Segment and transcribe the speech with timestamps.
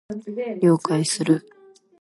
[0.59, 1.45] 了解する